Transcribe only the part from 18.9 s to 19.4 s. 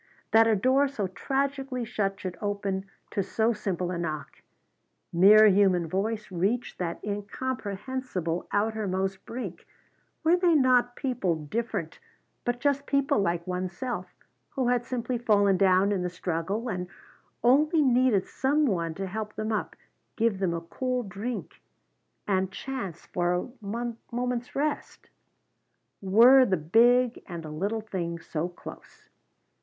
to help